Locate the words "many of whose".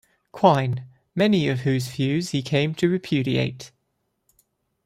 1.13-1.89